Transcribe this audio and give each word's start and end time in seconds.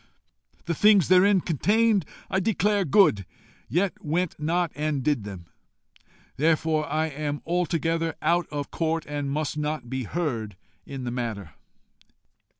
The 0.65 0.73
things 0.73 1.09
therein 1.09 1.41
contained 1.41 2.05
I 2.27 2.39
declare 2.39 2.85
good, 2.85 3.23
yet 3.69 4.03
went 4.03 4.33
not 4.39 4.71
and 4.73 5.03
did 5.03 5.25
them. 5.25 5.45
Therefore 6.37 6.91
am 6.91 7.35
I 7.35 7.41
altogether 7.47 8.15
out 8.19 8.47
of 8.49 8.71
court, 8.71 9.05
and 9.05 9.29
must 9.29 9.59
not 9.59 9.91
be 9.91 10.05
heard 10.05 10.57
in 10.87 11.03
the 11.03 11.11
matter. 11.11 11.51